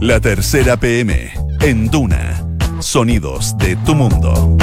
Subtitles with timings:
[0.00, 1.30] La tercera PM,
[1.60, 2.42] en Duna.
[2.78, 4.56] Sonidos de tu mundo.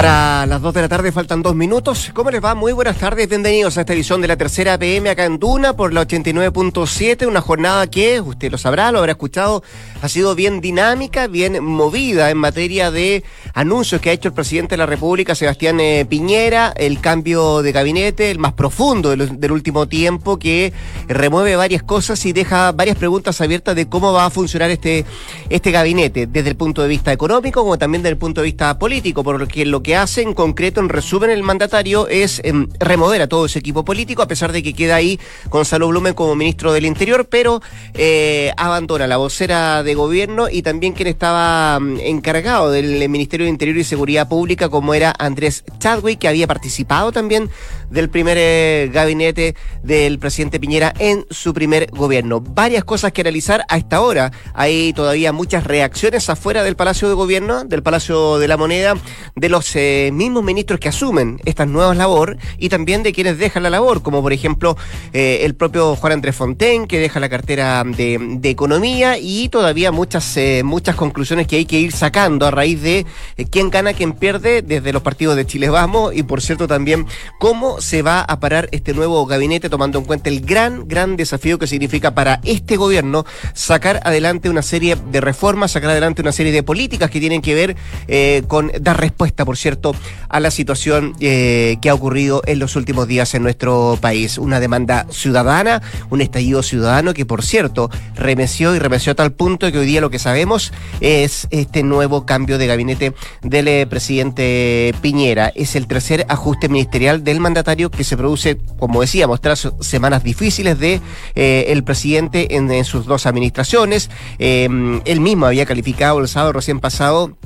[0.00, 2.10] Para las 2 de la tarde faltan dos minutos.
[2.14, 2.54] ¿Cómo les va?
[2.54, 5.92] Muy buenas tardes, bienvenidos a esta edición de la tercera PM acá en Duna por
[5.92, 9.62] la 89.7, una jornada que, usted lo sabrá, lo habrá escuchado,
[10.00, 14.72] ha sido bien dinámica, bien movida en materia de anuncios que ha hecho el presidente
[14.72, 19.52] de la República, Sebastián eh, Piñera, el cambio de gabinete, el más profundo del, del
[19.52, 20.72] último tiempo, que
[21.08, 25.04] remueve varias cosas y deja varias preguntas abiertas de cómo va a funcionar este,
[25.50, 28.78] este gabinete, desde el punto de vista económico como también desde el punto de vista
[28.78, 32.52] político, por lo que lo que hace en concreto, en resumen, el mandatario es eh,
[32.78, 35.18] remover a todo ese equipo político, a pesar de que queda ahí
[35.48, 37.62] Gonzalo Blumen como ministro del Interior, pero
[37.94, 43.50] eh, abandona la vocera de gobierno y también quien estaba mm, encargado del Ministerio de
[43.50, 47.50] Interior y Seguridad Pública, como era Andrés Chadwick, que había participado también
[47.90, 52.40] del primer eh, gabinete del presidente Piñera en su primer gobierno.
[52.40, 54.32] Varias cosas que analizar a esta hora.
[54.54, 58.94] Hay todavía muchas reacciones afuera del Palacio de Gobierno, del Palacio de la Moneda,
[59.36, 63.62] de los eh, mismos ministros que asumen estas nuevas labor y también de quienes dejan
[63.62, 64.76] la labor, como por ejemplo
[65.12, 69.92] eh, el propio Juan Andrés Fonten, que deja la cartera de, de Economía y todavía
[69.92, 73.94] muchas, eh, muchas conclusiones que hay que ir sacando a raíz de eh, quién gana,
[73.94, 77.06] quién pierde desde los partidos de Chile Vamos y por cierto también
[77.38, 81.58] cómo se va a parar este nuevo gabinete tomando en cuenta el gran, gran desafío
[81.58, 86.52] que significa para este gobierno sacar adelante una serie de reformas, sacar adelante una serie
[86.52, 87.76] de políticas que tienen que ver
[88.08, 89.94] eh, con dar respuesta, por cierto,
[90.28, 94.38] a la situación eh, que ha ocurrido en los últimos días en nuestro país.
[94.38, 99.70] Una demanda ciudadana, un estallido ciudadano que, por cierto, remeció y remeció a tal punto
[99.70, 104.94] que hoy día lo que sabemos es este nuevo cambio de gabinete del eh, presidente
[105.00, 105.52] Piñera.
[105.54, 110.78] Es el tercer ajuste ministerial del mandatario que se produce, como decíamos, tras semanas difíciles
[110.78, 111.00] de
[111.34, 114.10] eh, el presidente en, sus dos administraciones.
[114.38, 114.68] Eh,
[115.04, 117.36] él mismo había calificado el sábado recién pasado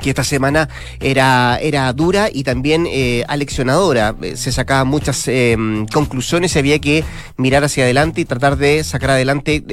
[0.00, 0.68] que esta semana
[1.00, 4.14] era, era dura y también eh, aleccionadora.
[4.22, 5.56] Eh, Se sacaban muchas eh,
[5.92, 7.04] conclusiones y había que
[7.36, 9.64] mirar hacia adelante y tratar de sacar adelante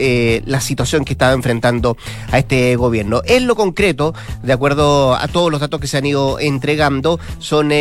[0.46, 1.98] la situación que estaba enfrentando
[2.32, 3.22] a este gobierno.
[3.26, 4.14] En lo concreto,
[4.44, 7.72] de acuerdo a todos los datos que se han ido entregando, son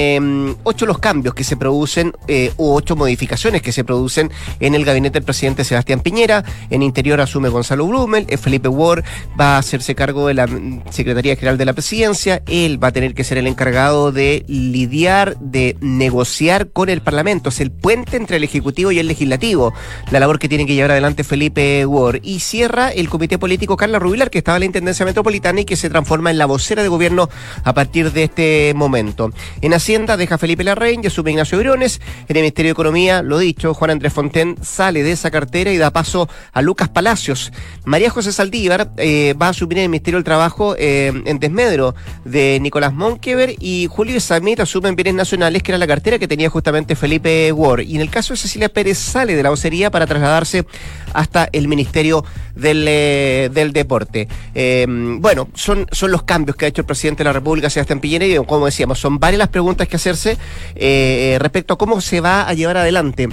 [0.65, 2.13] ocho los cambios que se producen
[2.57, 4.31] u ocho modificaciones que se producen
[4.61, 6.45] en el gabinete del presidente Sebastián Piñera.
[6.71, 9.05] En Interior asume Gonzalo Blumel, Felipe Ward
[9.39, 12.93] va a hacerse cargo de la mm, Secretaría General de la Presidencia, él va a
[12.93, 18.17] tener que ser el encargado de lidiar, de negociar con el Parlamento, es el puente
[18.17, 19.75] entre el Ejecutivo y el Legislativo,
[20.11, 22.21] la labor que tiene que llevar adelante Felipe Ward.
[22.23, 25.77] Y cierra el Comité Político Carla Rubilar, que estaba en la Intendencia Metropolitana y que
[25.77, 27.29] se transforma en la vocera de gobierno
[27.63, 29.31] a partir de este momento.
[29.61, 32.01] En Hacienda deja Felipe Larraín y asume Ignacio Briones.
[32.29, 35.79] En el Ministerio de Economía, lo dicho, Juan Andrés Fonten sale de esa cartera y
[35.79, 37.53] da paso a Lucas Palacios.
[37.85, 41.95] María José Saldívar eh, va a asumir el Ministerio del Trabajo eh, en desmedro
[42.25, 46.29] de Nicolás Monkever y Julio Samit asume en Bienes Nacionales, que era la cartera que
[46.29, 47.81] tenía justamente Felipe Ward.
[47.81, 50.65] Y en el caso de Cecilia Pérez sale de la vocería para trasladarse
[51.13, 52.25] hasta el Ministerio
[52.55, 54.29] del, eh, del Deporte.
[54.55, 58.01] Eh, bueno, son, son los cambios que ha hecho el presidente de la República, Sebastián
[58.01, 60.39] Piñera, y como decíamos, son varias las preguntas que hacerse
[60.75, 63.29] eh, respecto a cómo se va a llevar adelante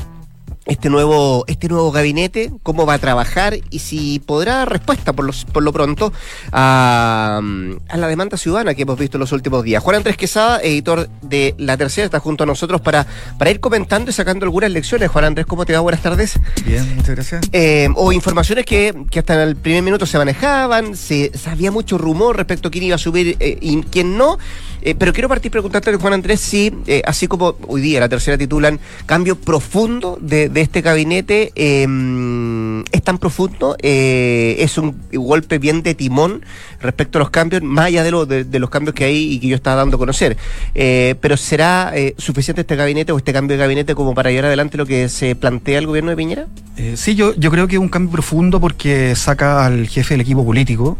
[0.71, 5.25] este nuevo, este nuevo gabinete, cómo va a trabajar y si podrá dar respuesta por,
[5.25, 6.13] los, por lo pronto
[6.51, 7.41] a,
[7.89, 9.83] a la demanda ciudadana que hemos visto en los últimos días.
[9.83, 13.05] Juan Andrés Quesada, editor de La Tercera, está junto a nosotros para,
[13.37, 15.09] para ir comentando y sacando algunas lecciones.
[15.09, 15.81] Juan Andrés, ¿cómo te va?
[15.81, 16.39] Buenas tardes.
[16.65, 17.41] Bien, muchas gracias.
[17.51, 21.71] Eh, o informaciones que, que hasta en el primer minuto se manejaban, se, se había
[21.71, 24.37] mucho rumor respecto a quién iba a subir eh, y quién no.
[24.81, 28.37] Eh, pero quiero partir preguntarte, Juan Andrés, si, eh, así como hoy día la tercera
[28.37, 35.83] titulan cambio profundo de, este gabinete, eh, es tan profundo, eh, es un golpe bien
[35.83, 36.43] de timón
[36.81, 39.39] respecto a los cambios, más allá de, lo, de, de los cambios que hay y
[39.39, 40.37] que yo estaba dando a conocer.
[40.73, 44.85] Pero ¿será suficiente este gabinete o este cambio de gabinete como para llevar adelante lo
[44.85, 46.47] que se plantea el gobierno de Piñera?
[46.95, 50.97] Sí, yo creo que es un cambio profundo porque saca al jefe del equipo político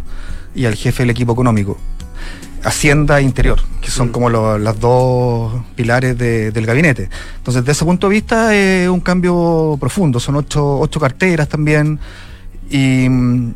[0.54, 1.78] y al jefe del equipo económico.
[2.64, 4.12] Hacienda e Interior, que son Mm.
[4.12, 7.10] como lo- las dos pilares de- del gabinete.
[7.38, 10.20] Entonces, desde ese punto de vista, es un cambio profundo.
[10.20, 12.00] Son ocho, ocho carteras también.
[12.70, 13.54] Y mm,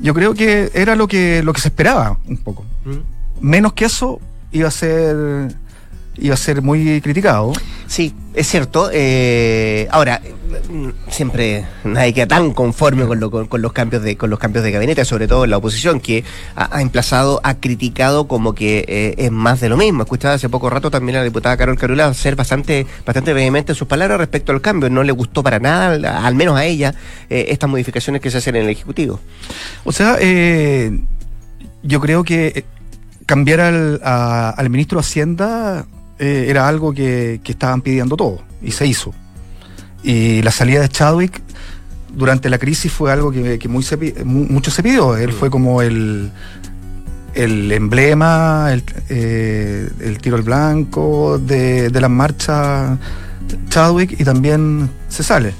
[0.00, 2.64] yo creo que era lo que, lo que se esperaba un poco.
[3.40, 4.20] Menos que eso
[4.52, 5.54] iba a ser
[6.16, 7.52] iba a ser muy criticado.
[7.88, 8.88] Sí, es cierto.
[8.92, 10.20] Eh, ahora,
[11.08, 14.70] siempre nadie queda tan conforme con, lo, con, los cambios de con los cambios de
[14.70, 16.24] gabinete, sobre todo en la oposición, que
[16.56, 20.02] ha, emplazado, ha criticado como que eh, es más de lo mismo.
[20.02, 23.76] Escuchaba hace poco rato también a la diputada Carol Carula ser bastante, bastante vehemente en
[23.76, 24.90] sus palabras respecto al cambio.
[24.90, 26.94] No le gustó para nada, al menos a ella,
[27.30, 29.20] eh, estas modificaciones que se hacen en el Ejecutivo.
[29.84, 30.98] O sea, eh,
[31.82, 32.64] yo creo que
[33.26, 35.86] cambiar al, al ministro de Hacienda
[36.18, 39.12] era algo que, que estaban pidiendo todos y se hizo.
[40.04, 41.42] Y la salida de Chadwick
[42.14, 43.84] durante la crisis fue algo que, muy
[44.24, 45.16] mucho se pidió.
[45.16, 46.30] Él fue como el,
[47.34, 52.98] el emblema, el, eh, tiro al blanco de, de las marchas
[53.68, 55.54] Chadwick y también se sale.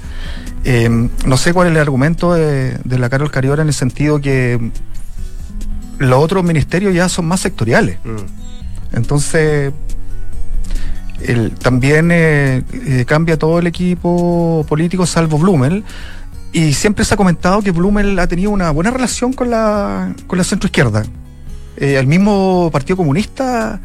[0.65, 4.71] Eh, no sé cuál es el argumento de, la Carol Cariola en el sentido que
[5.99, 7.99] los otros ministerios ya son más sectoriales.
[8.05, 8.97] Mm.
[8.97, 9.73] Entonces,
[11.59, 15.85] también eh, eh, cambia todo el equipo político salvo Blumel.
[16.53, 20.39] Y siempre se ha comentado que Blumel ha tenido una buena relación con la, con
[20.39, 21.05] la centroizquierda.
[21.77, 23.81] Eh, el mismo Partido Comunista,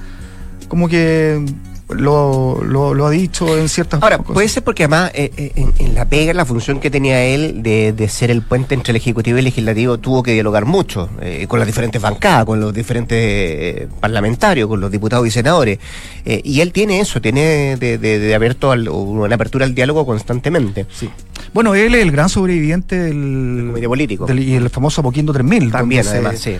[0.67, 1.43] como que
[1.89, 6.05] lo, lo, ha dicho en ciertas Ahora, puede ser porque además eh, eh, en, la
[6.05, 9.39] pega, la función que tenía él de, de, ser el puente entre el Ejecutivo y
[9.39, 14.67] el Legislativo, tuvo que dialogar mucho eh, con las diferentes bancadas, con los diferentes parlamentarios,
[14.67, 15.79] con los diputados y senadores.
[16.25, 20.85] y él tiene eso, tiene de, de, abierto una apertura al diálogo constantemente.
[20.91, 21.09] Sí.
[21.53, 24.31] Bueno, él es el gran sobreviviente del, comité político.
[24.31, 25.71] y el famoso Apoquindo 3000.
[25.71, 26.57] También, además, sí.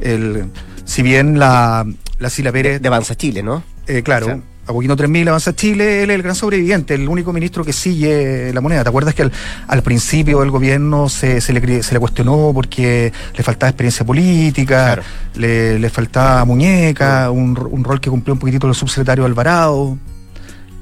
[0.00, 0.44] El,
[0.84, 1.84] si bien la,
[2.18, 2.80] la Sila Pérez...
[2.80, 3.64] De Avanza Chile, ¿no?
[4.04, 4.42] claro.
[4.64, 8.60] Apoquino 3000 avanza Chile, él es el gran sobreviviente, el único ministro que sigue la
[8.60, 8.84] moneda.
[8.84, 9.28] ¿Te acuerdas que
[9.66, 15.00] al, principio del gobierno se, se, le, se le cuestionó porque le faltaba experiencia política,
[15.34, 19.98] le, faltaba muñeca, un, rol que cumplió un poquitito el subsecretario Alvarado,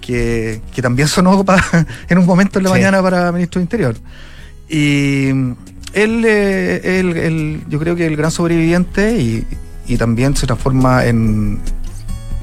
[0.03, 1.43] que, también sonó
[2.09, 3.97] en un momento en la mañana para ministro de Interior.
[4.69, 5.29] Y
[5.95, 9.47] él, eh, yo creo que el gran sobreviviente y,
[9.87, 11.61] y también se transforma en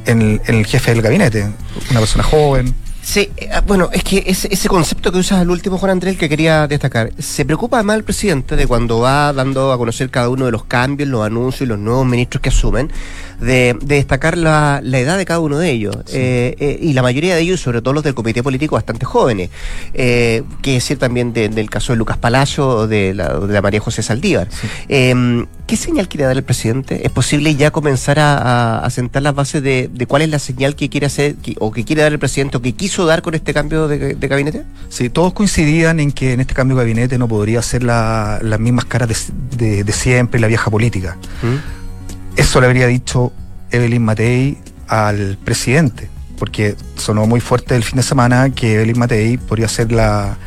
[0.08, 1.48] en el, jefe del gabinete,
[1.92, 2.74] una persona joven.
[3.08, 6.28] Sí, ah, bueno, es que ese, ese concepto que usas al último, Juan Andrés, que
[6.28, 10.46] quería destacar, se preocupa además el presidente de cuando va dando a conocer cada uno
[10.46, 12.92] de los cambios, los anuncios y los nuevos ministros que asumen,
[13.40, 15.96] de, destacar la, edad de cada uno de ellos.
[16.12, 19.52] Eh, eh, y la mayoría de ellos, sobre todo los del comité político, bastante jóvenes.
[19.94, 24.50] Eh, que decir también del caso de Lucas Palacio o de la, María José Saldívar.
[24.90, 27.06] Em, ¿Qué señal quiere dar el presidente?
[27.06, 31.08] ¿Es posible ya comenzar a, sentar las bases de, cuál es la señal que quiere
[31.08, 34.16] hacer o que quiere dar el presidente o que quiso dar con este cambio de,
[34.16, 34.64] gabinete?
[34.88, 38.86] Sí, todos coincidían en que en este cambio de gabinete no podría ser las mismas
[38.86, 39.10] caras
[39.58, 41.18] de, siempre, la vieja política.
[41.42, 42.40] ¿Mm?
[42.40, 43.34] Eso le habría dicho
[43.70, 46.08] Evelyn Matei al presidente,
[46.40, 50.38] porque sonó muy fuerte el fin de semana que Evelyn Matei podría ser la,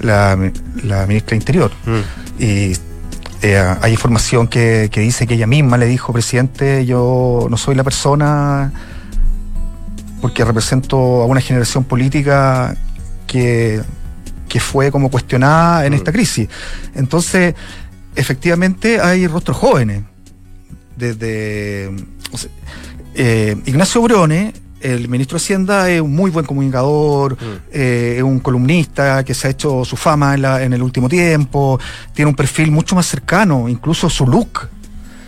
[0.00, 0.36] la,
[1.08, 1.72] ministra Interior.
[1.86, 2.42] Mm.
[2.42, 2.72] Y
[3.42, 7.84] eh, hay información que, dice que ella misma le dijo, presidente, yo no soy la
[7.84, 8.72] persona
[10.20, 12.76] porque represento a una generación política
[13.26, 13.80] que,
[14.48, 16.48] que fue como cuestionada en esta crisis.
[16.94, 17.54] Entonces,
[18.14, 20.02] efectivamente hay rostros jóvenes
[20.96, 21.90] desde
[23.14, 27.56] eh, Ignacio Brone, el ministro de Hacienda, es un muy buen comunicador, mm.
[27.72, 31.78] eh, es un columnista que se ha hecho su fama en, el último tiempo,
[32.14, 34.68] tiene un perfil mucho más cercano, incluso su look.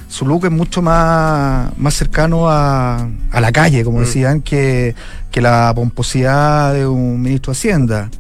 [0.08, 4.02] Su look es mucho más, más cercano a, la calle, como mm.
[4.02, 4.94] decían, que,
[5.34, 8.10] la pomposidad de un ministro de Hacienda.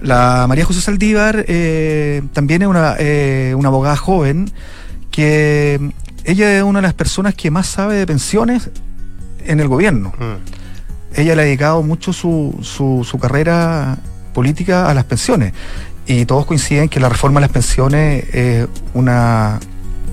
[0.00, 2.96] La María José Saldívar eh, también es una,
[3.56, 4.50] una abogada joven
[5.10, 5.92] que
[6.24, 8.70] ella es una de las personas que más sabe de pensiones
[9.44, 10.12] en el gobierno.
[10.18, 10.61] Mm.
[11.14, 13.98] Ella le ha dedicado mucho su, su, su carrera
[14.32, 15.52] política a las pensiones.
[16.06, 19.60] Y todos coinciden que la reforma de las pensiones es una,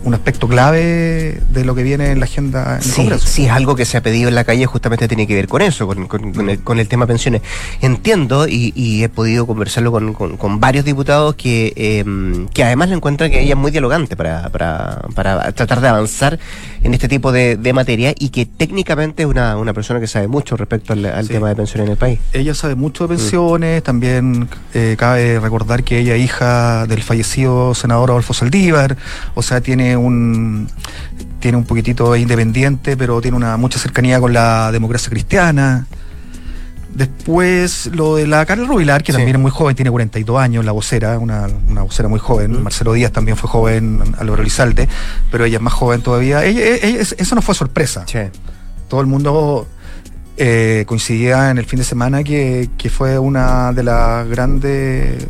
[0.04, 3.76] un aspecto clave de lo que viene en la agenda en sí, Sí, es algo
[3.76, 6.88] que se ha pedido en la calle, justamente tiene que ver con eso, con, el,
[6.88, 7.42] tema pensiones.
[7.82, 13.42] Entiendo y, he podido conversarlo con, varios diputados que, em, que además le encuentran que
[13.42, 16.40] ella es muy dialogante para, para, para tratar de avanzar
[16.84, 20.58] en este tipo de, materia y que técnicamente es una, una persona que sabe mucho
[20.58, 22.20] respecto al, tema de pensiones en el país.
[22.34, 27.76] Ella sabe mucho de pensiones, también eh, cabe recordar que ella es hija del fallecido
[27.76, 28.98] senador Adolfo Saldívar,
[29.36, 30.68] o sea, tiene un
[31.40, 35.88] tiene un poquitito independiente, pero tiene una mucha cercanía con la democracia cristiana.
[36.94, 40.72] Después lo de la Carla Rubilar, que también es muy joven, tiene 42 años, la
[40.72, 42.62] vocera, una, una vocera muy joven.
[42.62, 44.90] Marcelo Díaz también fue joven, Álvaro Lizalde,
[45.32, 46.44] pero ella es más joven todavía.
[46.44, 48.06] eso no fue sorpresa.
[48.88, 49.68] Todo el mundo
[50.36, 55.28] eh, coincidía en el fin de semana que, que fue una de las grandes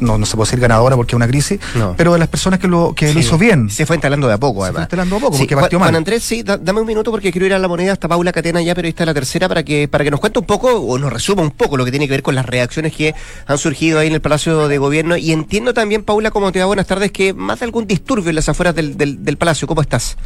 [0.00, 1.60] no, no se puede decir ganadora porque es una crisis,
[1.96, 3.70] pero de las personas que lo, que lo hizo bien.
[3.70, 4.82] Se fue instalando de a poco, además.
[4.82, 5.94] Se fue instalando de a poco, porque partió mal.
[5.94, 8.74] Andrés, sí, dame un minuto porque quiero ir a la moneda hasta Paula Catena ya,
[8.74, 11.12] pero esta es la tercera, para que, para que nos cuente un poco, o nos
[11.12, 13.14] resuma un poco lo que tiene que ver con las reacciones que
[13.46, 15.16] han surgido ahí en el Palacio de Gobierno.
[15.16, 18.36] Y entiendo también, Paula, como te da buenas tardes, que más de algún disturbio en
[18.36, 19.66] las afueras del, del, Palacio.
[19.66, 20.16] ¿Cómo estás?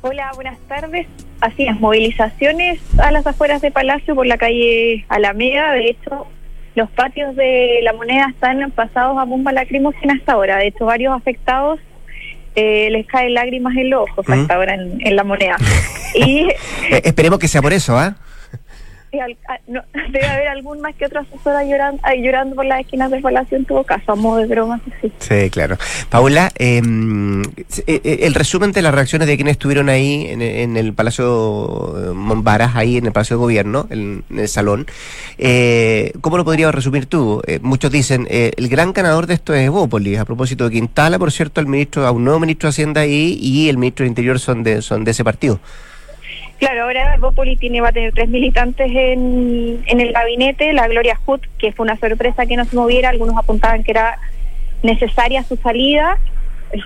[0.00, 1.06] Hola, buenas tardes.
[1.40, 5.72] Así es, movilizaciones a las afueras del Palacio por la calle Alameda.
[5.72, 6.26] De hecho,
[6.74, 10.56] los patios de la moneda están pasados a bomba lacrimógena hasta ahora.
[10.56, 11.80] De hecho, varios afectados
[12.56, 15.56] eh, les caen lágrimas en los ojos hasta ahora en, la moneda.
[16.14, 16.48] y
[16.90, 18.16] eh, Esperemos que sea por eso, ¿ah?
[19.20, 19.58] Ah,
[20.10, 23.64] debe haber algún más que otra asesora llorando, llorando por las esquinas del palacio en
[23.64, 24.80] todo caso, a modo de broma.
[25.00, 25.76] Sí, sí claro.
[26.08, 27.46] Paula, em, eh,
[27.86, 32.96] eh, el resumen de las reacciones de quienes estuvieron ahí en, el Palacio Mombaras, ahí
[32.96, 34.86] en el Palacio de Gobierno, en, el salón,
[35.38, 37.42] eh, ¿cómo lo podrías resumir tú?
[37.62, 41.60] muchos dicen, el gran ganador de esto es Evópolis, a propósito de Quintala, por cierto,
[41.60, 44.62] el ministro, a un nuevo ministro de Hacienda ahí y el ministro de Interior son
[44.62, 45.60] de, son de ese partido.
[46.64, 51.14] Claro, ahora Bópoli tiene, va a tener tres militantes en, en el gabinete, la Gloria
[51.26, 54.18] Hood, que fue una sorpresa que no se moviera, algunos apuntaban que era
[54.82, 56.18] necesaria su salida,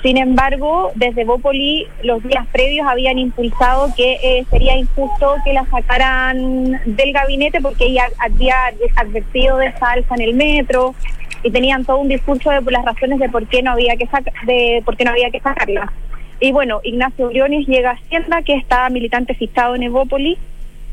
[0.02, 5.64] sin embargo, desde Bópoli los días previos habían impulsado que eh, sería injusto que la
[5.66, 8.56] sacaran del gabinete porque ella había
[8.96, 10.96] advertido de esa en el metro
[11.44, 14.08] y tenían todo un discurso de las razones de por qué no había que
[14.44, 15.92] de por qué no había que sacarla.
[16.40, 20.38] Y bueno, Ignacio Briones llega a Hacienda, que está militante citado en Evópolis,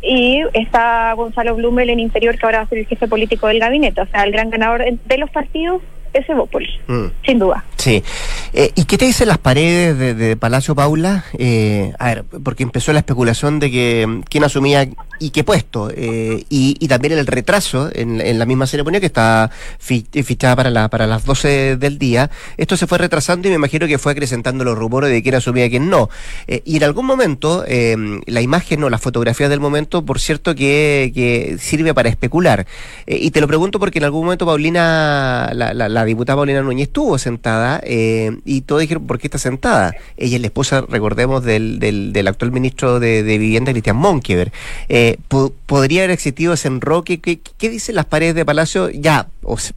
[0.02, 3.60] y está Gonzalo Blumel en Interior, que ahora va a ser el jefe político del
[3.60, 4.02] gabinete.
[4.02, 5.82] O sea, el gran ganador de los partidos
[6.14, 7.06] es Evópolis, mm.
[7.26, 7.64] sin duda.
[7.86, 8.04] Sí.
[8.52, 11.24] Eh, ¿Y qué te dicen las paredes de, Palacio Paula?
[11.38, 14.90] Eh, a ver, porque empezó la especulación de que mm, quién asumía
[15.20, 20.56] y qué puesto, eh, y, también el retraso en, la misma ceremonia que está fichada
[20.56, 22.32] para, la, para las 12 del día.
[22.58, 25.66] Esto se fue retrasando y me imagino que fue acrecentando los rumores de quién asumía
[25.66, 26.10] y quién no.
[26.48, 31.58] y en algún momento, la imagen o las fotografías del momento, por cierto, que, que
[31.60, 32.66] sirve para especular.
[33.06, 37.18] y te lo pregunto porque en algún momento Paulina, la, la diputada Paulina Núñez estuvo
[37.18, 39.94] sentada eh, y todos dijeron, ¿por qué está sentada?
[40.18, 44.52] Ella es la esposa, recordemos, del, del, actual ministro de, Vivienda, Cristian Monkever.
[44.90, 45.18] Eh,
[45.66, 47.20] ¿Podría haber existido ese enroque?
[47.20, 48.90] ¿Qué, ¿Qué, dicen las paredes de Palacio?
[48.90, 49.28] Ya,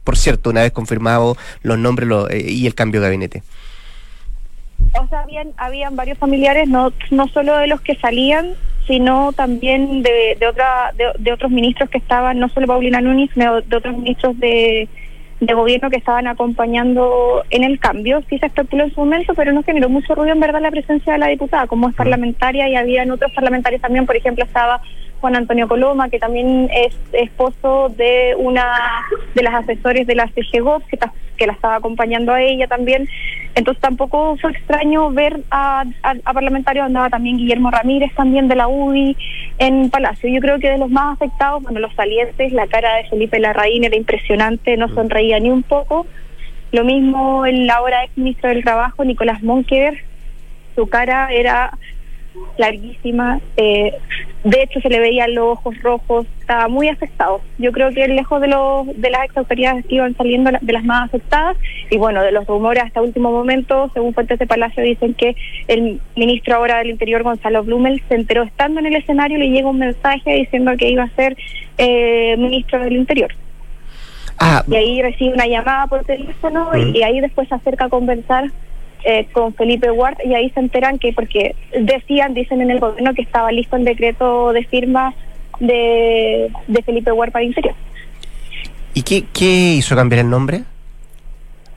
[0.03, 3.43] por cierto, una vez confirmado los nombres eh, y el cambio de gabinete.
[4.99, 8.55] O sea, habían, habían varios familiares, no, no solo de los que salían,
[8.87, 13.61] sino también de, de, otra, de, otros ministros que estaban, no solo Paulina Núñez, sino
[13.61, 14.89] de otros ministros de,
[15.39, 18.21] de gobierno que estaban acompañando en el cambio.
[18.29, 21.13] Sí se especuló en su momento, pero no generó mucho ruido en verdad la presencia
[21.13, 24.81] de la diputada, como es parlamentaria y habían otros parlamentarios también, por ejemplo, estaba
[25.19, 28.65] Juan Antonio Coloma, que también es esposo de una
[29.35, 30.99] de las asesores de la CGGOP, que,
[31.37, 33.07] que la estaba acompañando a ella también.
[33.55, 35.83] Entonces tampoco fue extraño ver a,
[36.23, 39.17] parlamentarios, andaba también Guillermo Ramírez, también de la UDI,
[39.57, 40.29] en Palacio.
[40.29, 43.83] Yo creo que de los más afectados, bueno, los salientes, la cara de Felipe Larraín
[43.83, 46.05] era impresionante, no sonreía ni un poco.
[46.71, 50.03] Lo mismo el ahora ex ministro del Trabajo, Nicolás Monkever,
[50.75, 51.71] su cara era
[52.57, 53.39] larguísima.
[53.57, 53.97] Eh,
[54.43, 57.41] de hecho, se le veían los ojos rojos, estaba muy afectado.
[57.57, 60.83] Yo creo que lejos de, los, de las ex autoridades que iban saliendo de las
[60.85, 61.57] más afectadas,
[61.89, 65.35] y bueno, de los rumores hasta último momento, según fuentes de Palacio, dicen que
[65.67, 69.69] el ministro ahora del Interior, Gonzalo Blumel, se enteró estando en el escenario, le llega
[69.69, 71.35] un mensaje diciendo que iba a ser
[71.77, 73.31] eh, ministro del Interior.
[74.37, 74.63] Ah.
[74.67, 76.95] Y ahí recibe una llamada por teléfono y, mm.
[76.95, 78.45] y ahí después se acerca a conversar
[79.03, 83.13] eh, con Felipe Ward y ahí se enteran que, porque decían, dicen en el gobierno
[83.13, 85.13] que estaba listo el decreto de firma
[85.59, 87.75] de, de Felipe Ward para Interior.
[88.93, 90.63] ¿Y qué, qué hizo cambiar el nombre?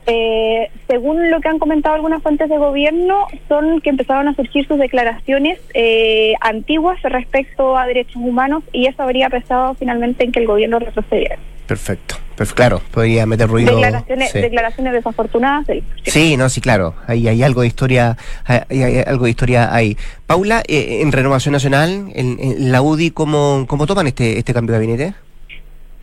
[0.05, 4.67] Eh, según lo que han comentado algunas fuentes de gobierno, son que empezaron a surgir
[4.67, 10.39] sus declaraciones eh, antiguas respecto a derechos humanos y eso habría pesado finalmente en que
[10.39, 11.37] el gobierno retrocediera.
[11.67, 12.15] Perfecto.
[12.35, 13.75] Pues claro, podría meter ruido.
[13.75, 15.67] Declaraciones, declaraciones desafortunadas.
[16.03, 16.35] Sí.
[16.35, 16.95] no, sí, claro.
[17.07, 19.95] Hay, hay algo de historia, hay, algo de historia ahí.
[20.25, 24.79] Paula, eh, en Renovación Nacional, en, la UDI, ¿cómo, ¿cómo toman este, este cambio de
[24.79, 25.13] gabinete?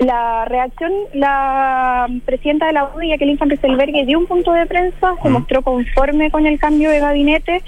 [0.01, 5.15] La reacción, la presidenta de la UDI, Jacqueline Van Rieselberghe, dio un punto de prensa,
[5.23, 7.63] se mostró conforme con el cambio de gabinete,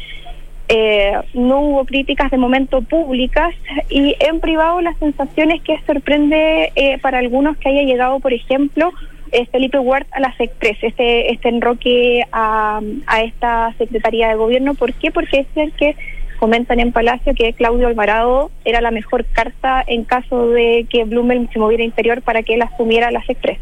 [0.69, 3.55] eh, no hubo críticas de momento públicas
[3.91, 8.33] y en privado la sensación es que sorprende eh, para algunos que haya llegado, por
[8.33, 8.91] ejemplo,
[9.33, 14.73] eh, Felipe Ward a la SECPRES, este, este enroque a, a esta Secretaría de Gobierno.
[14.73, 15.11] ¿Por qué?
[15.11, 15.97] Porque es el que
[16.43, 21.49] comentan en Palacio que Claudio Alvarado era la mejor carta en caso de que Blumel
[21.53, 23.61] se moviera interior para que él asumiera las express.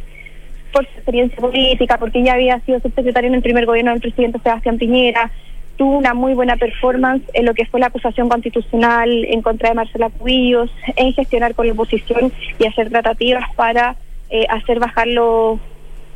[0.72, 4.38] Por su experiencia política, porque ya había sido subsecretario en el primer gobierno del presidente
[4.38, 5.30] Sebastián Piñera,
[5.76, 9.74] tuvo una muy buena performance en lo que fue la acusación constitucional en contra de
[9.74, 13.96] Marcela Cubillos, en gestionar con la oposición y hacer tratativas para
[14.30, 15.60] eh, hacer bajar los,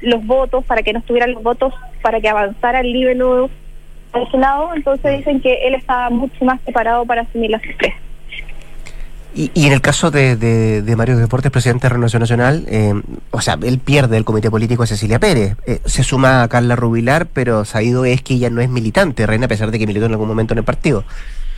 [0.01, 3.19] los votos, para que no estuvieran los votos, para que avanzara el nivel
[4.15, 4.71] al Senado.
[4.75, 7.95] Entonces dicen que él estaba mucho más preparado para asumir las tres.
[9.37, 12.95] Y, y, en el caso de, de, de Mario Deportes, presidente de Renovación Nacional, eh,
[13.33, 15.57] o sea, él pierde el comité político a Cecilia Pérez.
[15.67, 19.47] Eh, se suma a Carla Rubilar, pero sabido es que ella no es militante, Reina,
[19.47, 21.05] a pesar de que militó en algún momento en el partido.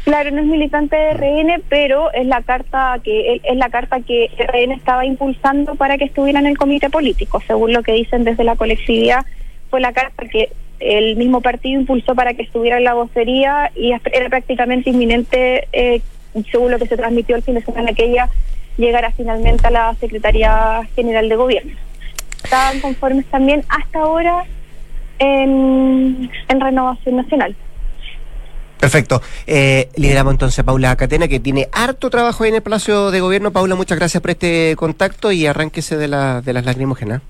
[0.05, 4.31] Claro, no es militante de RN, pero es la carta que es la carta que
[4.39, 8.45] RN estaba impulsando para que estuviera en el comité político, según lo que dicen desde
[8.45, 9.27] la colectividad,
[9.69, 13.93] fue la carta que el mismo partido impulsó para que estuviera en la vocería y
[13.93, 16.03] era prácticamente inminente eh,
[16.51, 18.29] según lo que se transmitió el fin de semana, que ella
[18.77, 21.73] llegara finalmente a la Secretaría General de Gobierno.
[22.45, 24.45] Estaban conformes también hasta ahora
[25.19, 27.57] en, Renovación Nacional.
[28.79, 29.23] Perfecto.
[29.47, 33.51] Eh, lideramos entonces a Paula Catena, que tiene harto trabajo en el Palacio de Gobierno.
[33.51, 37.23] Paula, muchas gracias por este contacto y arránquese de, la, de las lacrimógenas.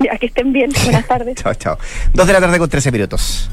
[0.00, 0.72] Ya, que estén bien.
[0.84, 1.34] Buenas tardes.
[1.42, 1.78] chao, chao.
[2.14, 3.50] Dos de la tarde con 13 minutos.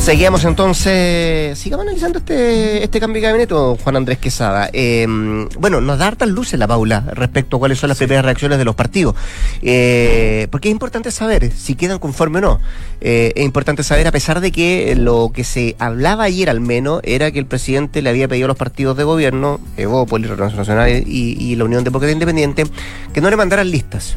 [0.00, 4.70] Seguimos entonces, sigamos analizando este, este cambio de gabinete, Juan Andrés Quesada.
[4.72, 8.56] Em, bueno, nos da hartas luces la Paula respecto a cuáles son las primeras reacciones
[8.56, 9.14] de los partidos.
[9.60, 12.60] Eh, porque es importante saber si quedan conforme o no.
[13.02, 17.02] Eh, es importante saber, a pesar de que lo que se hablaba ayer al menos
[17.04, 21.04] era que el presidente le había pedido a los partidos de gobierno, Evópolis, Reunión Nacional
[21.06, 22.64] y, y la Unión Demócrata Independiente,
[23.12, 24.16] que no le mandaran listas.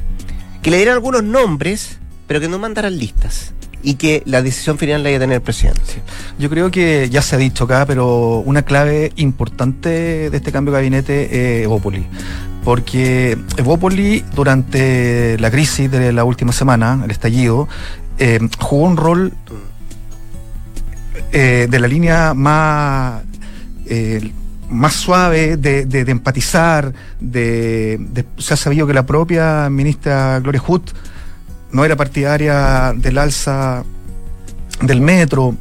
[0.63, 3.53] Que le dieran algunos nombres, pero que no mandaran listas
[3.83, 6.01] y que la decisión final la haya tener el presidente.
[6.39, 10.73] Yo creo que ya se ha dicho acá, pero una clave importante de este cambio
[10.73, 12.05] de gabinete es Evópoli.
[12.63, 17.67] Porque Evópoli, durante la crisis de la última semana, el estallido,
[18.17, 19.33] eh, jugó un rol
[21.33, 23.21] eh, de la línea más.
[23.85, 24.31] Eh,
[24.73, 30.91] más suave de, empatizar, de, se ha sabido que la propia ministra Gloria Hutt
[31.71, 33.83] no era partidaria del alza
[34.81, 35.55] del metro.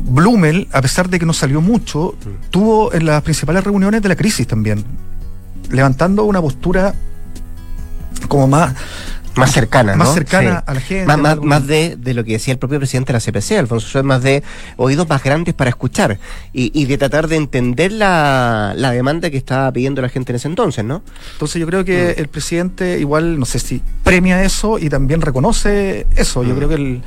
[0.00, 2.14] Blumel, a pesar de que no salió mucho,
[2.50, 4.84] tuvo en las principales reuniones de la crisis también,
[5.70, 6.94] levantando una postura
[8.28, 8.74] como más
[9.38, 11.06] más cercana, Más cercana a la gente.
[11.06, 14.04] Más, más, de, de, lo que decía el propio presidente de la CPC, Alfonso es
[14.04, 14.42] más de
[14.76, 16.18] oídos más grandes para escuchar
[16.52, 20.36] y, y de tratar de entender la, la, demanda que estaba pidiendo la gente en
[20.36, 21.02] ese entonces, ¿no?
[21.32, 22.20] Entonces yo creo que mm.
[22.20, 26.42] el presidente igual, no sé si premia eso y también reconoce eso.
[26.42, 26.56] Yo mm.
[26.56, 27.02] creo que el...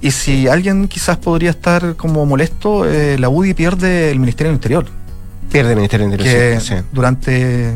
[0.00, 4.56] Y si alguien quizás podría estar como molesto, eh, la UDI pierde el Ministerio del
[4.56, 4.86] Interior.
[5.52, 6.74] Pierde el Ministerio del Interior, sí.
[6.92, 7.72] Durante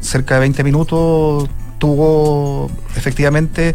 [0.00, 1.48] cerca de 20 minutos
[1.82, 3.74] tuvo efectivamente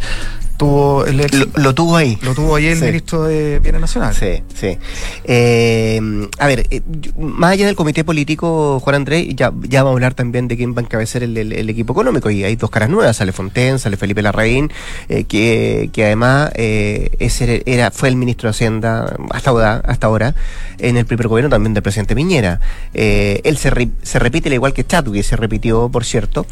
[0.58, 1.18] tuvo el,
[1.56, 2.18] lo, tuvo ahí.
[2.24, 4.18] Lo tuvo ahí el ministro de Bienes Nacionales.
[4.18, 4.78] Sí, sí.
[5.24, 6.82] Eh, a ver, eh,
[7.18, 10.74] más allá del comité político, Juan Andrés, ya, ya vamos a hablar también de quién
[10.74, 12.30] va a encabezar el, equipo económico.
[12.32, 14.72] Y hay dos caras nuevas, sale Fonten, sale Felipe Larraín,
[15.10, 20.34] eh, que, que además ese era, fue el ministro de Hacienda hasta ahora, hasta ahora
[20.80, 22.60] en el primer gobierno también del presidente Piñera.
[22.94, 26.46] él se, se repite al igual que que se repitió, por cierto,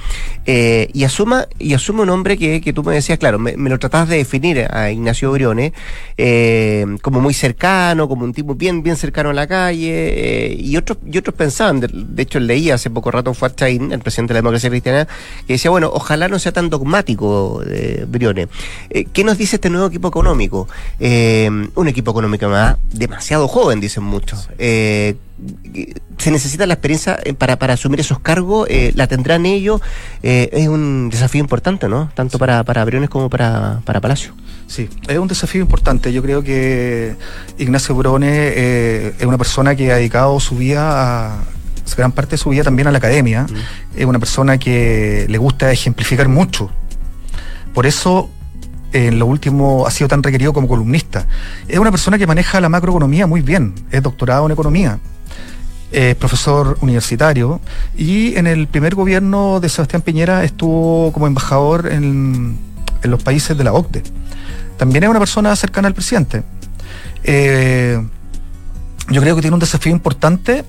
[0.46, 3.80] y asuma y asume un hombre que, que tú me decías, claro, me, me lo
[3.80, 5.72] trataste de definir a Ignacio Briones
[6.18, 10.76] eh, como muy cercano, como un tipo bien, bien cercano a la calle, eh, y
[10.76, 14.36] otros, y otros pensaban, de, hecho leí hace poco rato fue Chain, el presidente de
[14.36, 15.08] la democracia cristiana,
[15.48, 18.50] que decía, bueno, ojalá no sea tan dogmático eh, Briones.
[18.90, 20.68] Eh, ¿Qué nos dice este nuevo equipo económico?
[21.00, 24.50] un equipo económico más demasiado joven, dicen muchos
[26.18, 29.82] se necesita la experiencia para, para asumir esos cargos, la tendrán ellos.
[30.22, 32.10] es un desafío importante, ¿no?
[32.16, 34.34] Tanto para, para Briones como para, para Palacio.
[34.68, 36.12] Sí, es un desafío importante.
[36.12, 37.16] Yo creo que
[37.58, 41.44] Ignacio Brone eh, es una persona que ha dedicado su vida a,
[41.96, 43.44] gran parte de su vida también a la academia.
[43.44, 44.00] Mm.
[44.00, 46.72] Es una persona que le gusta ejemplificar mucho.
[47.74, 48.30] Por eso,
[48.92, 51.28] en lo último, ha sido tan requerido como columnista.
[51.68, 53.76] Es una persona que maneja la macroeconomía muy bien.
[53.92, 55.00] Es doctorado en economía.
[55.92, 57.62] Es profesor universitario
[57.96, 62.58] y en el primer gobierno de Sebastián Piñera estuvo como embajador en
[63.06, 64.04] en los países de la OCDE.
[64.78, 66.44] También es una persona cercana al presidente.
[67.24, 68.06] Eh,
[69.10, 70.66] yo creo que tiene un desafío importante,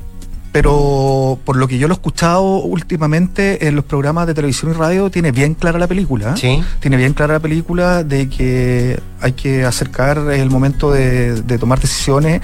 [0.62, 4.74] pero por lo que yo lo he escuchado últimamente en los programas de televisión y
[4.74, 6.30] radio, tiene bien clara la película.
[6.30, 6.36] ¿eh?
[6.40, 6.64] Sí.
[6.80, 11.78] Tiene bien clara la película de que hay que acercar el momento de, de tomar
[11.78, 12.40] decisiones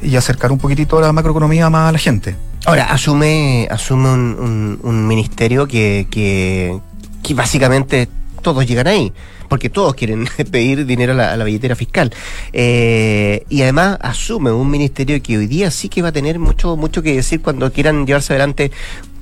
[0.00, 2.36] y acercar un poquitito la macroeconomía más a la gente.
[2.66, 6.78] Ahora, asume, asume un, un- un ministerio que, que,
[7.22, 8.08] que básicamente
[8.46, 9.12] todos llegan ahí,
[9.48, 12.14] porque todos quieren pedir dinero a la, billetera fiscal.
[12.52, 16.76] Eh, y además asume un ministerio que hoy día sí que va a tener mucho,
[16.76, 18.70] mucho que decir cuando quieran llevarse adelante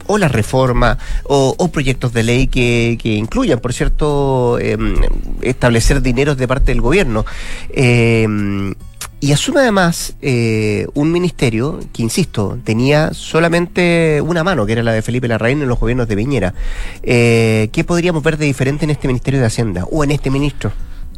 [0.09, 4.95] o la reforma o, o proyectos de ley que, que incluyan, por cierto, em,
[5.41, 7.25] establecer dineros de parte del gobierno.
[7.71, 8.75] Em,
[9.25, 14.93] y asume además eh, un ministerio que, insisto, tenía solamente una mano, que era la
[14.93, 16.53] de Felipe Larraín en los gobiernos de Piñera.
[17.03, 20.73] Eh, ¿Qué podríamos ver de diferente en este Ministerio de Hacienda o en este ministro?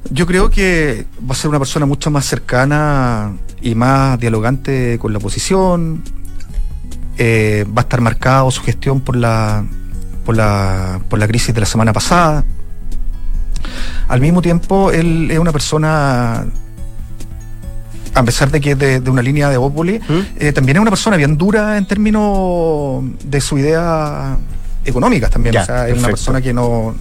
[0.09, 5.13] Yo creo que va a ser una persona mucho más cercana y más dialogante con
[5.13, 6.05] la oposición.
[7.19, 9.67] Eh, va a estar marcado su gestión por la,
[10.25, 12.45] por la, por la crisis de la semana pasada.
[14.07, 16.47] Al mismo tiempo, él es una persona,
[18.17, 20.21] a pesar de que es de, de una línea de Ópoli, ¿Mm?
[20.39, 24.37] eh, también es una persona bien dura en términos de su idea
[24.85, 25.53] económicas también.
[25.55, 26.95] Ya, o sea, es una persona que no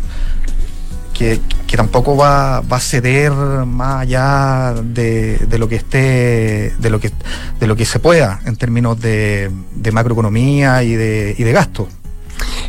[1.13, 6.89] que, que tampoco va, va a ceder más allá de, de lo que esté de
[6.89, 7.12] lo que
[7.60, 11.88] de lo que se pueda en términos de, de macroeconomía y de, y de gasto.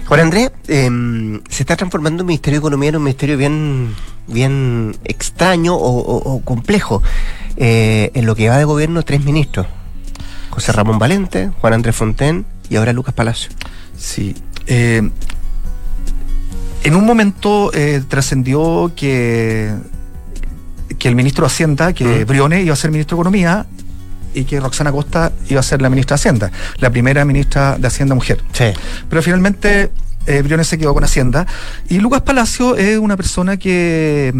[0.06, 3.92] Juan Andrés, em, se está transformando el Ministerio de Economía en un ministerio bien,
[4.28, 7.02] bien extraño o, o- o complejo.
[7.56, 9.66] Eh, en lo que va de gobierno, tres ministros.
[10.50, 13.50] José Ramón Valente, Juan Andrés Fonten y ahora Lucas Palacio.
[13.96, 14.34] Sí.
[14.66, 15.08] eh,
[16.84, 19.74] en un momento eh, trascendió que,
[20.98, 22.26] que el ministro de Hacienda, que Mm.
[22.26, 23.66] Briones iba a ser ministro de Economía
[24.34, 27.88] y que Roxana Costa iba a ser la ministra de Hacienda, la primera ministra de
[27.88, 28.42] Hacienda mujer.
[28.52, 28.66] Sí.
[29.08, 29.90] Pero finalmente
[30.26, 31.46] eh, Briones se quedó con Hacienda.
[31.88, 34.32] Y Lucas Palacio es una persona que.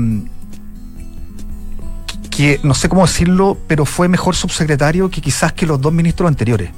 [2.37, 6.29] Que no sé cómo decirlo, pero fue mejor subsecretario que quizás que los dos ministros
[6.29, 6.71] anteriores.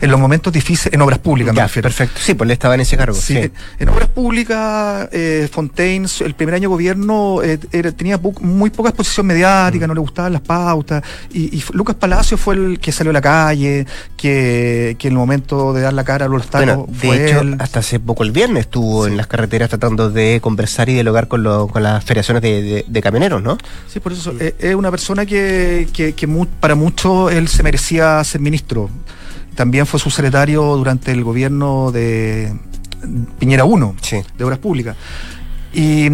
[0.00, 1.86] En los momentos difíciles, en obras públicas me Ya, refiero.
[1.88, 2.20] perfecto.
[2.22, 3.14] Sí, pues él estaba en ese cargo.
[3.16, 3.50] Sí, Sí.
[3.78, 8.70] En obras públicas, eh, Fontaine, el primer año de gobierno, eh, era- tenía po- muy
[8.70, 9.28] poca exposición Mm.
[9.28, 11.02] mediática, no le gustaban las pautas.
[11.32, 15.18] Y, y Lucas Palacio fue el que salió a la calle, que, que en el
[15.18, 17.56] momento de dar la cara a los Bueno, fue de hecho, él.
[17.58, 21.42] hasta hace poco el viernes estuvo en las carreteras tratando de conversar y dialogar con,
[21.42, 23.58] lo- con las federaciones de, de- de camioneros, ¿no?
[23.92, 26.28] Sí, por eso eh, es una persona que, que- que
[26.60, 28.88] para muchos él se merecía ser ministro.
[29.54, 32.52] También fue subsecretario durante el gobierno de
[33.38, 34.18] Piñera 1, Sí.
[34.36, 34.96] de Obras Públicas.
[35.72, 36.08] Y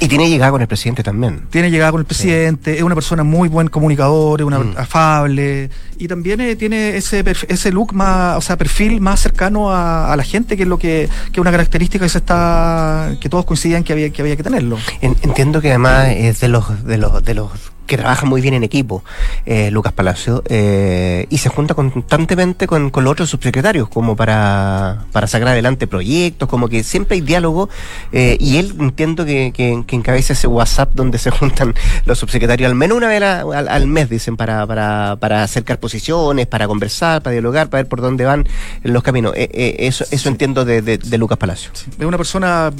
[0.00, 1.42] Y tiene llegada con el presidente también.
[1.50, 4.74] tiene llegada con el presidente, es una persona muy buen comunicador, es una Mm.
[4.76, 10.12] afable y también eh, tiene ese ese look más, o sea, perfil más cercano a,
[10.12, 13.28] a la gente, que es lo que, que es una característica que se está que
[13.28, 14.78] todos coincidían que había que había que tenerlo.
[15.00, 17.50] En- entiendo que además es de los de los de los
[17.86, 19.04] que trabaja muy bien en equipo,
[19.46, 25.04] eh, Lucas Palacio, eh, y se junta constantemente con, con los otros subsecretarios, como para,
[25.12, 27.68] para sacar adelante proyectos, como que siempre hay diálogo,
[28.12, 31.74] eh, y él entiendo que, que, que encabeza ese WhatsApp donde se juntan
[32.06, 35.78] los subsecretarios al menos una vez a- al, al mes, dicen, para, para, para acercar
[35.78, 38.46] posiciones, para conversar, para dialogar, para ver por dónde van
[38.82, 39.32] los caminos.
[39.36, 41.70] Eh, eso eso entiendo de, de, de Lucas Palacio.
[41.98, 42.70] Es una persona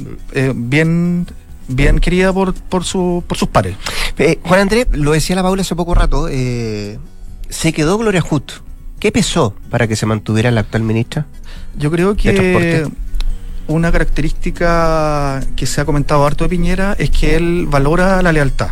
[0.55, 1.27] bien
[1.67, 3.75] bien querida por, por, su, por sus pares.
[4.17, 6.99] Eh, Juan Andrés, lo decía la Paula hace poco rato, eh,
[7.49, 8.43] se quedó Gloria Hood.
[8.99, 11.25] ¿Qué pesó para que se mantuviera la actual ministra?
[11.77, 12.87] Yo creo ¿De que
[13.67, 18.69] una característica que se ha comentado harto de Piñera es que él valora la lealtad.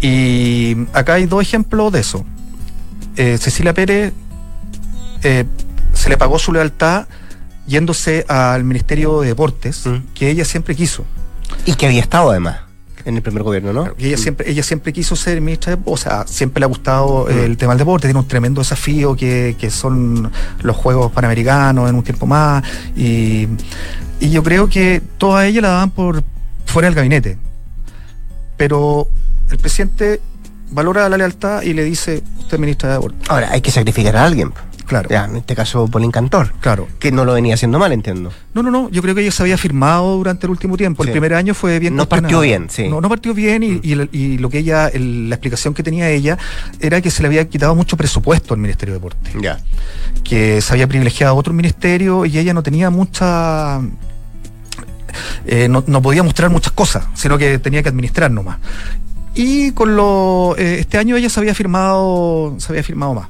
[0.00, 2.24] Y acá hay dos ejemplos de eso.
[3.16, 4.12] Eh, Cecilia Pérez
[5.22, 5.44] eh,
[5.92, 7.06] se le pagó su lealtad
[7.66, 9.96] yéndose al Ministerio de Deportes, Mm.
[10.14, 11.04] que ella siempre quiso.
[11.66, 12.58] Y que había estado además
[13.06, 13.88] en el primer gobierno, ¿no?
[13.98, 17.26] Y ella siempre, ella siempre quiso ser ministra, de- o sea, siempre le ha gustado
[17.28, 17.38] Mm.
[17.38, 20.30] el tema del deporte, tiene un tremendo desafío que, que son
[20.62, 22.64] los Juegos Panamericanos en un tiempo más.
[22.96, 23.46] Y,
[24.20, 26.22] y yo creo que toda ella la daban por
[26.64, 27.36] fuera del gabinete.
[28.56, 29.08] Pero
[29.50, 30.20] el presidente
[30.70, 33.18] valora la lealtad y le dice, usted es ministra de deporte.
[33.28, 34.52] Ahora, hay que sacrificar a alguien.
[34.86, 36.86] Claro, Ya, en este caso, Paulín Cantor, claro.
[36.98, 38.30] que no lo venía haciendo mal, entiendo.
[38.52, 41.02] No, no, no, yo creo que ella se había firmado durante el último tiempo.
[41.02, 41.08] Sí.
[41.08, 42.88] El primer año fue bien No partió bien, sí.
[42.88, 44.08] No, no partió bien y, Mm.
[44.12, 46.36] y lo que ella, el- la explicación que tenía ella
[46.80, 49.30] era que se le había quitado mucho presupuesto al Ministerio de Deporte.
[49.40, 49.58] Ya.
[50.22, 53.80] Que se había privilegiado a otro ministerio y ella no tenía mucha...
[55.46, 58.58] eh, no, no podía mostrar muchas cosas, sino que tenía que administrar nomás.
[59.34, 60.54] Y con lo...
[60.58, 63.28] eh, este año ella se había firmado, se había firmado más.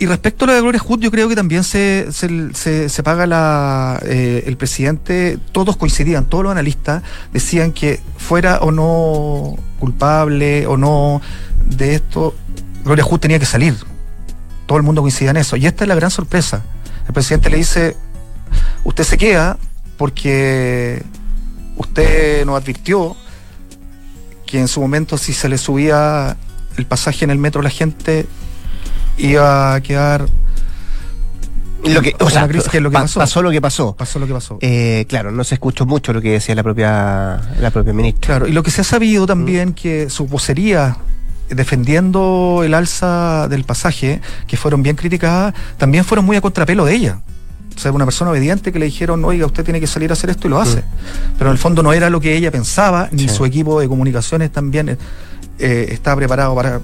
[0.00, 3.26] Y respecto a lo de Gloria Hood, yo creo que también se, se, se, paga
[3.26, 10.68] la, eh, el presidente, todos coincidían, todos los analistas decían que fuera o no culpable
[10.68, 11.20] o no
[11.64, 12.36] de esto,
[12.84, 13.74] Gloria Hood tenía que salir.
[14.66, 15.56] Todo el mundo coincidía en eso.
[15.56, 16.62] Y esta es la gran sorpresa.
[17.08, 17.96] El presidente le dice,
[18.84, 19.58] usted se queda
[19.96, 21.02] porque
[21.76, 23.16] usted nos advirtió
[24.46, 26.36] que en su momento si se le subía
[26.76, 28.26] el pasaje en el metro a la gente
[29.18, 30.26] iba a quedar
[31.84, 33.42] Lo que, o sea, que lo que pa- pasó.
[33.42, 33.94] lo que pasó.
[33.96, 34.58] pasó lo que pasó.
[34.60, 38.26] Eh, claro, no se escuchó mucho lo que decía la propia la propia ministra.
[38.26, 40.96] Claro, y lo que se ha sabido también que su vocería
[41.48, 46.94] defendiendo el alza del pasaje, que fueron bien criticadas, también fueron muy a contrapelo de
[46.94, 47.20] ella.
[47.74, 50.30] O sea, una persona obediente que le dijeron, oiga, usted tiene que salir a hacer
[50.30, 50.82] esto y lo hace.
[51.38, 53.28] Pero en el fondo no era lo que ella pensaba, ni Sí.
[53.28, 54.98] su equipo de comunicaciones también
[55.60, 56.80] eh, estaba preparado para,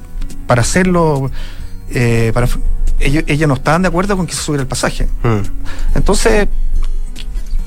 [0.46, 1.30] para hacerlo.
[1.90, 2.48] Eh, para,
[3.00, 5.06] ellos, ellos no estaban de acuerdo con que se subiera el pasaje.
[5.22, 5.96] Mm.
[5.96, 6.48] Entonces,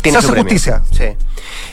[0.02, 0.44] Tiene se hace premio.
[0.44, 0.82] justicia.
[0.92, 1.04] Sí.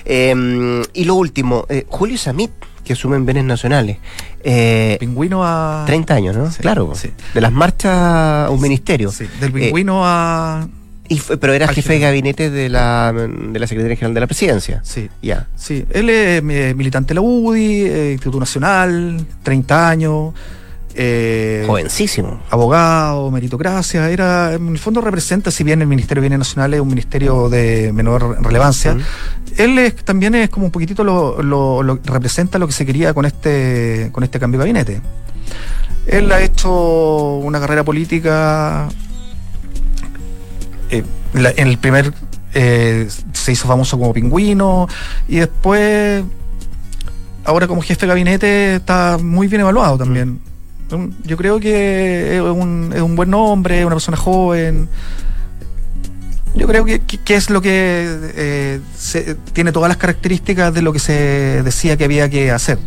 [0.04, 2.50] Eh, y lo último, eh, Julio Samit,
[2.84, 3.96] que asume en bienes nacionales.
[4.42, 5.84] Eh, Pingüino a.
[5.86, 6.50] 30 años, ¿no?
[6.50, 6.92] Sí, claro.
[6.94, 7.10] sí.
[7.32, 9.10] De las marchas a un ministerio.
[9.10, 10.68] Sí, del Eh, pingüino a.
[11.08, 14.26] y fue- pero era jefe de gabinete de la, de la Secretaría General de la
[14.26, 14.80] Presidencia.
[14.84, 15.08] Sí.
[15.22, 15.48] Ya.
[15.56, 20.34] Sí, él es eh, militante de la UDI, eh, Instituto Nacional, 30 años,
[20.96, 22.40] eh, Jovencísimo.
[22.50, 26.82] abogado, meritocracia, era, en el fondo representa, si bien el Ministerio de Bienes Nacionales es
[26.82, 28.96] un ministerio de menor relevancia,
[29.56, 33.12] él es, también es como un poquitito lo, lo- lo- representa lo que se quería
[33.14, 35.00] con este, con este cambio de gabinete.
[36.06, 38.88] Él ha hecho una carrera política
[40.90, 41.02] eh,
[41.32, 42.12] la- en el primer
[42.54, 44.86] eh, se hizo famoso como pingüino
[45.28, 46.22] y después
[47.44, 50.38] ahora como jefe de gabinete está muy bien evaluado también.
[51.24, 54.88] Yo creo que es un, es un buen nombre, una persona joven.
[56.54, 58.80] Yo creo que, que- es lo que eh,
[59.52, 62.78] tiene todas las características de lo que se decía que había que hacer.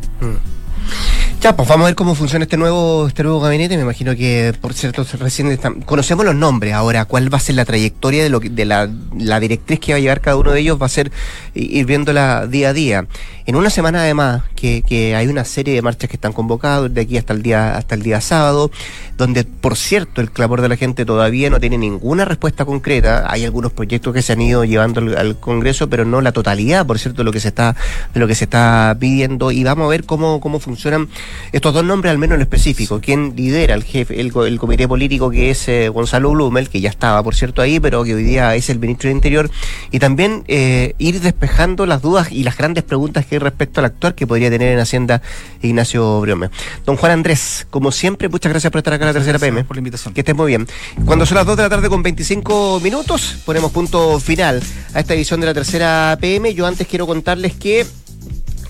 [1.39, 3.78] Ya, pues vamos a ver cómo funciona este nuevo, este nuevo gabinete.
[3.78, 6.73] Me imagino que, por cierto, recién están- conocemos los nombres.
[6.73, 9.93] Ahora, cuál va a ser la trayectoria de lo que, de la, la directriz que
[9.93, 11.12] va a llevar cada uno de ellos va a ser
[11.54, 13.06] ir viéndola día a día.
[13.45, 17.00] En una semana además, que, que hay una serie de marchas que están convocadas de
[17.02, 18.71] aquí hasta el día, hasta el día sábado,
[19.15, 23.32] donde, por cierto, el clamor de la gente todavía no tiene ninguna respuesta concreta.
[23.32, 26.86] Hay algunos proyectos que se han ido llevando al, al Congreso, pero no la totalidad,
[26.86, 27.76] por cierto, de lo que se está,
[28.13, 29.52] de lo que se está pidiendo.
[29.52, 31.08] Y vamos a ver cómo, cómo funcionan
[31.51, 32.99] estos dos nombres, al menos en específico.
[33.01, 36.81] ¿Quién lidera el jefe, el, co- el comité político que es eh, Gonzalo Blumel, que
[36.81, 39.49] ya estaba, por cierto, ahí, pero que hoy día es el ministro del Interior?
[39.91, 43.85] Y también eh, ir despejando las dudas y las grandes preguntas que hay respecto al
[43.85, 45.21] actuar que podría tener en Hacienda
[45.61, 46.49] Ignacio Briome.
[46.85, 49.63] Don Juan Andrés, como siempre, muchas gracias por estar acá en la tercera PM.
[49.63, 50.13] por la invitación.
[50.13, 50.67] Que estés muy bien.
[51.05, 54.61] Cuando son las 2 de la tarde con 25 minutos, ponemos punto final
[54.93, 56.53] a esta edición de la tercera PM.
[56.53, 57.85] Yo antes quiero contarles que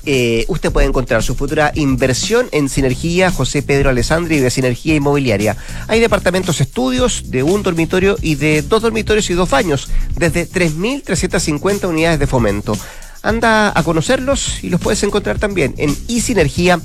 [0.10, 5.58] eh, usted puede encontrar su futura inversión en Sinergia José Pedro Alessandri de Sinergia Inmobiliaria.
[5.90, 11.90] Hay departamentos estudios de un dormitorio y de dos dormitorios y dos baños, desde 3.350
[11.90, 12.78] unidades de fomento.
[13.22, 16.78] Anda a conocerlos y los puedes encontrar también en isinergia.cl.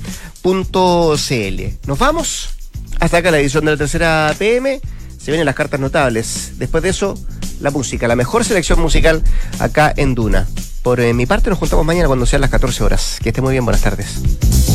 [1.87, 2.49] Nos vamos.
[2.99, 4.81] Hasta acá la edición de la tercera PM.
[5.17, 6.55] Se vienen las cartas notables.
[6.57, 7.17] Después de eso,
[7.61, 9.23] la música, la mejor selección musical
[9.59, 10.45] acá en Duna.
[10.83, 13.17] Por eh, mi parte, nos juntamos mañana cuando sean las 14 horas.
[13.23, 14.72] Que esté muy bien, buenas tardes.